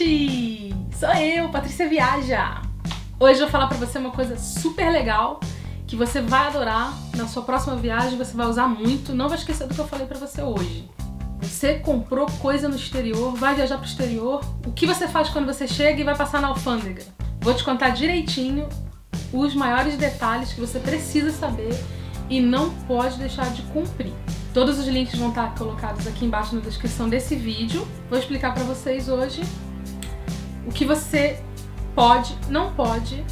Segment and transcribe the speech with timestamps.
[0.00, 0.74] gente!
[0.98, 2.62] Sou eu, Patrícia Viaja!
[3.18, 5.40] Hoje eu vou falar pra você uma coisa super legal
[5.86, 9.66] que você vai adorar na sua próxima viagem, você vai usar muito, não vai esquecer
[9.66, 10.88] do que eu falei pra você hoje.
[11.42, 15.68] Você comprou coisa no exterior, vai viajar pro exterior, o que você faz quando você
[15.68, 17.02] chega e vai passar na alfândega?
[17.40, 18.68] Vou te contar direitinho
[19.32, 21.78] os maiores detalhes que você precisa saber
[22.30, 24.12] e não pode deixar de cumprir.
[24.54, 27.86] Todos os links vão estar colocados aqui embaixo na descrição desse vídeo.
[28.08, 29.42] Vou explicar para vocês hoje
[30.66, 31.42] o que você
[31.94, 33.24] pode, não pode,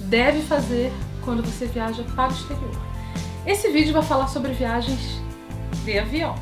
[0.00, 0.92] deve fazer
[1.24, 2.80] quando você viaja para o exterior.
[3.46, 5.20] Esse vídeo vai falar sobre viagens
[5.84, 6.34] de avião.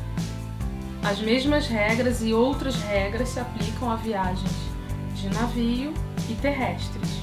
[1.03, 4.51] As mesmas regras e outras regras se aplicam a viagens
[5.15, 5.93] de navio
[6.29, 7.21] e terrestres.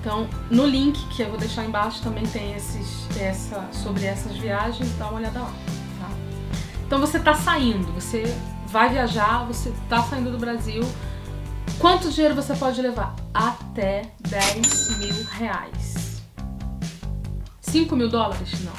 [0.00, 4.92] Então, no link que eu vou deixar embaixo também tem esses, essa, sobre essas viagens,
[4.98, 5.52] dá uma olhada lá.
[6.00, 6.10] Tá?
[6.86, 8.24] Então você está saindo, você
[8.74, 10.82] vai viajar, você está saindo do Brasil.
[11.78, 13.14] Quanto dinheiro você pode levar?
[13.32, 16.20] Até 10 mil reais.
[17.60, 18.50] 5 mil dólares?
[18.64, 18.72] Não.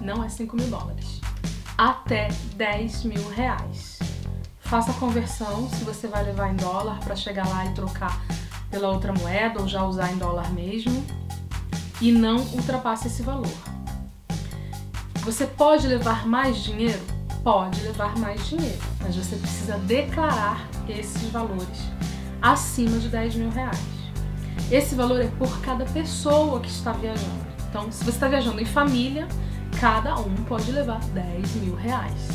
[0.00, 1.20] Não é 5 mil dólares.
[1.76, 3.98] Até 10 mil reais.
[4.60, 8.22] Faça a conversão se você vai levar em dólar para chegar lá e trocar
[8.70, 11.04] pela outra moeda ou já usar em dólar mesmo
[12.00, 13.50] e não ultrapasse esse valor.
[15.24, 17.11] Você pode levar mais dinheiro?
[17.42, 21.78] Pode levar mais dinheiro, mas você precisa declarar esses valores
[22.40, 23.80] acima de 10 mil reais.
[24.70, 27.52] Esse valor é por cada pessoa que está viajando.
[27.68, 29.26] Então, se você está viajando em família,
[29.80, 32.28] cada um pode levar 10 mil reais.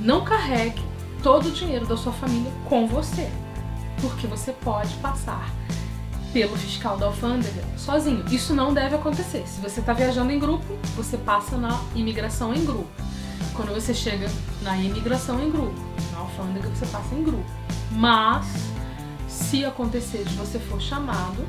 [0.00, 0.82] Não carregue
[1.22, 3.30] todo o dinheiro da sua família com você
[4.00, 5.50] porque você pode passar
[6.32, 8.24] pelo fiscal da alfândega sozinho.
[8.30, 9.46] Isso não deve acontecer.
[9.46, 12.90] Se você está viajando em grupo, você passa na imigração em grupo.
[13.56, 15.80] Quando você chega na imigração em grupo,
[16.12, 17.50] na alfândega você passa em grupo.
[17.92, 18.46] Mas
[19.26, 21.46] se acontecer de você for chamado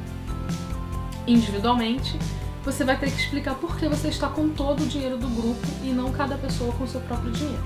[1.27, 2.17] individualmente,
[2.63, 5.67] você vai ter que explicar por que você está com todo o dinheiro do grupo
[5.83, 7.63] e não cada pessoa com seu próprio dinheiro.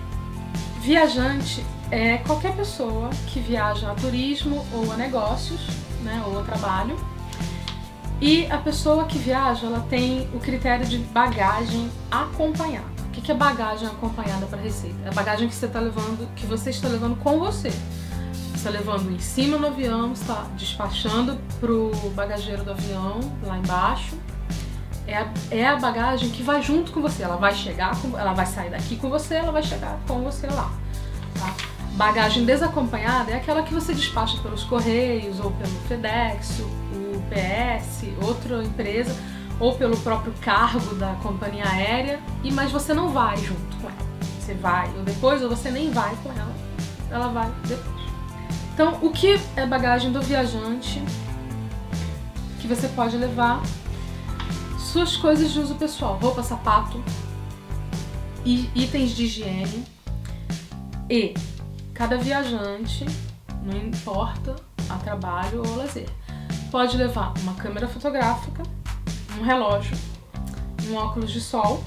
[0.79, 5.61] Viajante é qualquer pessoa que viaja a turismo ou a negócios,
[6.03, 6.97] né, ou a trabalho.
[8.19, 13.00] E a pessoa que viaja, ela tem o critério de bagagem acompanhada.
[13.11, 14.95] O que é bagagem acompanhada para receita?
[15.03, 17.69] É a bagagem que você está levando, que você está levando com você.
[17.69, 23.57] Você está levando em cima no avião, está despachando para o bagageiro do avião lá
[23.57, 24.17] embaixo.
[25.05, 27.21] É a, é a bagagem que vai junto com você.
[27.23, 30.47] Ela vai chegar, com, ela vai sair daqui com você, ela vai chegar com você
[30.47, 30.71] lá.
[31.37, 31.53] Tá?
[31.95, 38.63] Bagagem desacompanhada é aquela que você despacha pelos Correios, ou pelo FedEx, o PS, outra
[38.63, 39.13] empresa,
[39.61, 43.97] ou pelo próprio cargo da companhia aérea, e mas você não vai junto com ela.
[44.39, 46.53] Você vai ou depois, ou você nem vai com ela,
[47.09, 48.01] ela vai depois.
[48.73, 51.01] Então, o que é bagagem do viajante
[52.59, 53.61] que você pode levar?
[54.77, 57.01] Suas coisas de uso pessoal, roupa, sapato,
[58.43, 59.85] itens de higiene
[61.09, 61.33] e
[62.01, 63.05] Cada viajante,
[63.63, 64.55] não importa
[64.89, 66.09] a trabalho ou lazer,
[66.71, 68.63] pode levar uma câmera fotográfica,
[69.41, 69.97] um relógio,
[70.87, 71.83] um óculos de sol.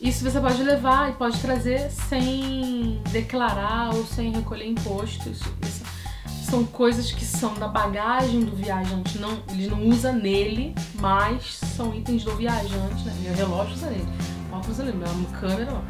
[0.00, 5.40] Isso você pode levar e pode trazer sem declarar ou sem recolher impostos.
[5.62, 5.84] Isso,
[6.44, 11.94] são coisas que são da bagagem do viajante, não, ele não usa nele, mas são
[11.94, 13.14] itens do viajante, né?
[13.20, 14.08] Meu relógio usa nele,
[14.50, 15.82] óculos ali, minha câmera,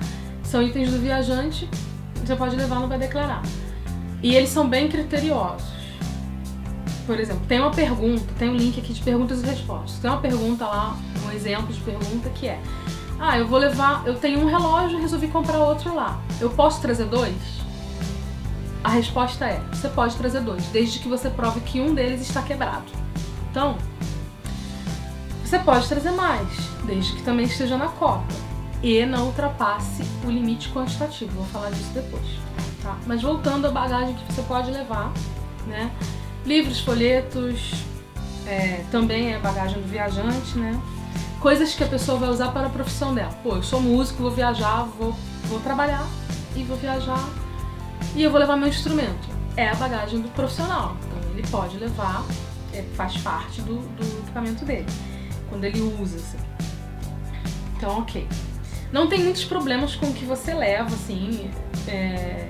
[0.43, 1.69] são itens do viajante
[2.29, 3.41] você pode levar, não vai declarar.
[4.23, 5.78] E eles são bem criteriosos.
[7.09, 9.99] Por exemplo, tem uma pergunta, tem um link aqui de perguntas e respostas.
[9.99, 10.95] Tem uma pergunta lá,
[11.27, 12.61] um exemplo de pergunta que é:
[13.19, 16.21] Ah, eu vou levar, eu tenho um relógio e resolvi comprar outro lá.
[16.39, 17.35] Eu posso trazer dois?
[18.85, 22.43] A resposta é: você pode trazer dois, desde que você prove que um deles está
[22.43, 22.93] quebrado.
[23.51, 23.79] Então,
[25.43, 26.47] você pode trazer mais,
[26.85, 28.35] desde que também esteja na cota
[28.83, 31.33] e não ultrapasse o limite quantitativo.
[31.33, 32.27] Vou falar disso depois.
[32.83, 32.99] Tá?
[33.07, 35.11] Mas voltando à bagagem que você pode levar,
[35.67, 35.91] né?
[36.49, 37.75] Livros, folhetos,
[38.47, 40.81] é, também é bagagem do viajante, né?
[41.41, 43.35] Coisas que a pessoa vai usar para a profissão dela.
[43.43, 45.15] Pô, eu sou músico, vou viajar, vou,
[45.45, 46.09] vou trabalhar
[46.57, 47.23] e vou viajar
[48.17, 49.29] e eu vou levar meu instrumento.
[49.59, 50.97] É a bagagem do profissional.
[51.07, 52.25] Então ele pode levar,
[52.73, 54.87] é, faz parte do, do equipamento dele,
[55.51, 56.17] quando ele usa.
[56.17, 56.39] Assim.
[57.77, 58.27] Então, ok
[58.91, 61.51] não tem muitos problemas com o que você leva, assim,
[61.87, 62.49] é,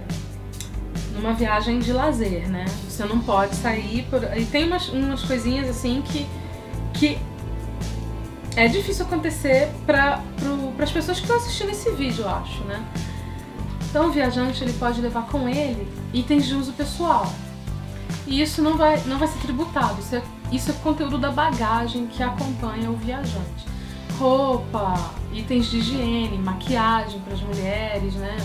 [1.19, 2.65] numa viagem de lazer, né?
[2.89, 4.23] Você não pode sair por.
[4.37, 6.27] E tem umas, umas coisinhas assim que,
[6.95, 7.19] que
[8.57, 10.23] é difícil acontecer para
[10.81, 12.85] as pessoas que estão assistindo esse vídeo, eu acho, né?
[13.89, 17.33] Então o viajante ele pode levar com ele itens de uso pessoal.
[18.27, 20.23] E isso não vai, não vai ser tributado, isso é,
[20.53, 23.67] isso é conteúdo da bagagem que acompanha o viajante.
[24.19, 28.37] Roupa, itens de higiene, maquiagem para as mulheres, né?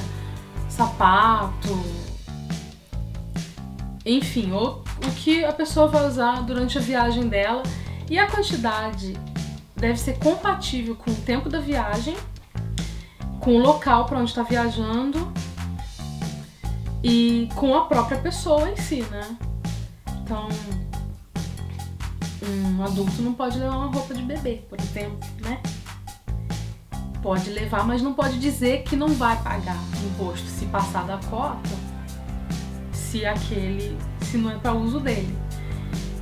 [0.69, 1.77] Sapato,
[4.05, 7.63] enfim, o, o que a pessoa vai usar durante a viagem dela
[8.09, 9.17] e a quantidade
[9.75, 12.15] deve ser compatível com o tempo da viagem,
[13.39, 15.31] com o local para onde está viajando
[17.03, 19.37] e com a própria pessoa em si, né?
[20.21, 20.47] Então,
[22.45, 25.61] um adulto não pode levar uma roupa de bebê, por exemplo, né?
[27.21, 31.69] Pode levar, mas não pode dizer que não vai pagar imposto se passar da cota,
[33.13, 35.37] se aquele, se não é para uso dele.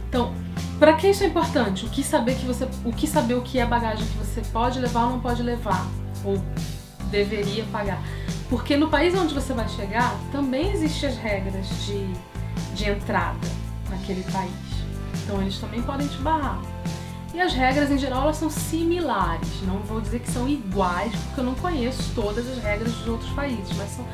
[0.09, 0.33] Então,
[0.77, 1.85] para que isso é importante?
[1.85, 4.77] O que saber que você, o que saber o que é bagagem que você pode
[4.77, 5.88] levar ou não pode levar
[6.25, 6.38] ou
[7.09, 8.03] deveria pagar?
[8.49, 12.05] Porque no país onde você vai chegar também existem as regras de,
[12.75, 13.39] de entrada
[13.89, 14.51] naquele país.
[15.23, 16.59] Então eles também podem te barrar.
[17.33, 19.61] E as regras em geral elas são similares.
[19.65, 23.31] Não vou dizer que são iguais, porque eu não conheço todas as regras dos outros
[23.31, 24.05] países, mas são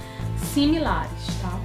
[0.54, 1.60] similares, tá?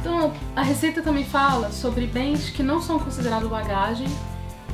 [0.00, 4.08] Então, a receita também fala sobre bens que não são considerados bagagem,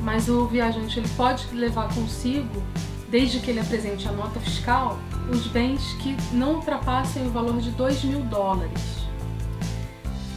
[0.01, 2.63] mas o viajante ele pode levar consigo,
[3.09, 4.97] desde que ele apresente a nota fiscal,
[5.29, 9.05] os bens que não ultrapassem o valor de 2 mil dólares.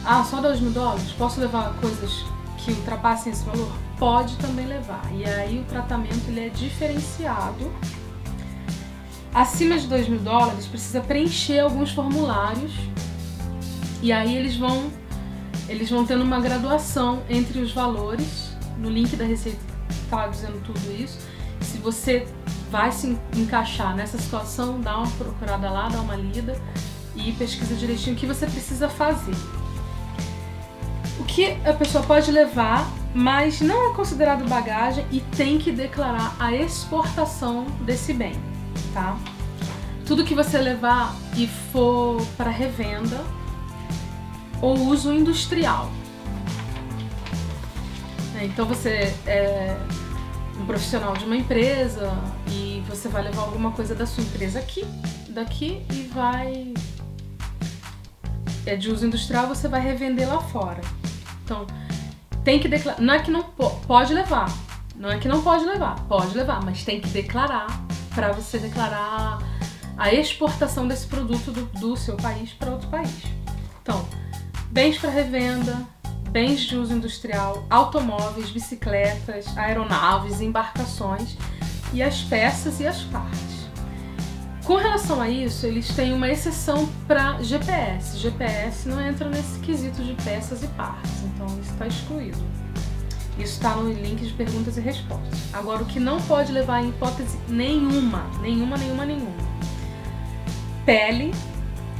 [0.03, 1.09] Ah, só 2 mil dólares?
[1.13, 2.25] Posso levar coisas
[2.57, 3.71] que ultrapassem esse valor?
[3.97, 5.09] Pode também levar.
[5.13, 7.71] E aí o tratamento ele é diferenciado.
[9.33, 12.73] Acima de 2 mil dólares, precisa preencher alguns formulários
[14.01, 14.91] e aí eles vão
[15.69, 18.51] eles vão tendo uma graduação entre os valores.
[18.77, 19.59] No link da receita
[20.09, 21.19] tá dizendo tudo isso.
[21.61, 22.27] Se você
[22.69, 26.59] vai se encaixar nessa situação, dá uma procurada lá, dá uma lida
[27.15, 29.35] e pesquisa direitinho o que você precisa fazer.
[31.19, 36.35] O que a pessoa pode levar, mas não é considerado bagagem e tem que declarar
[36.39, 38.33] a exportação desse bem,
[38.93, 39.17] tá?
[40.05, 43.21] Tudo que você levar e for para revenda,
[44.61, 45.91] ou uso industrial.
[48.39, 49.77] É, então você é
[50.59, 52.11] um profissional de uma empresa
[52.47, 54.85] e você vai levar alguma coisa da sua empresa aqui,
[55.29, 56.73] daqui e vai
[58.65, 60.81] é de uso industrial, você vai revender lá fora.
[61.43, 61.65] Então,
[62.43, 64.51] tem que declarar, não é que não pode levar,
[64.95, 67.67] não é que não pode levar, pode levar, mas tem que declarar
[68.13, 69.39] para você declarar
[69.97, 73.23] a exportação desse produto do, do seu país para outro país.
[73.81, 74.05] Então,
[74.71, 75.85] bens para revenda,
[76.29, 81.35] bens de uso industrial, automóveis, bicicletas, aeronaves, embarcações
[81.93, 83.51] e as peças e as partes.
[84.63, 88.17] Com relação a isso, eles têm uma exceção para GPS.
[88.17, 92.39] GPS não entra nesse quesito de peças e partes, então isso está excluído.
[93.37, 95.39] Isso está no link de perguntas e respostas.
[95.51, 99.31] Agora, o que não pode levar em hipótese nenhuma, nenhuma, nenhuma, nenhuma:
[100.85, 101.33] pele,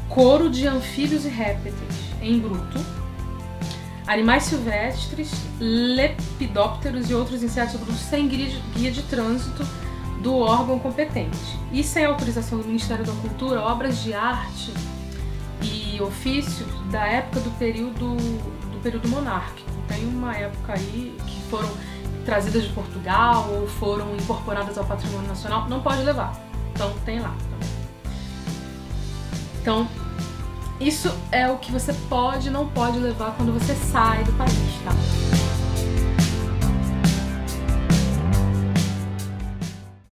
[0.07, 2.79] couro de anfíbios e répteis, em bruto,
[4.07, 9.65] animais silvestres, lepidópteros e outros insetos brutos sem guia de, trânsito
[10.21, 11.59] do órgão competente.
[11.71, 14.73] E sem autorização do Ministério da Cultura, obras de arte
[15.61, 19.69] e ofícios da época do período, do período monárquico.
[19.87, 21.69] Tem uma época aí que foram
[22.25, 26.33] trazidas de Portugal ou foram incorporadas ao patrimônio nacional, não pode levar.
[26.73, 27.35] Então tem lá.
[29.61, 29.87] Então,
[30.81, 34.51] isso é o que você pode e não pode levar quando você sai do país,
[34.83, 35.40] tá?